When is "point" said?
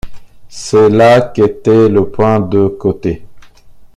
2.09-2.39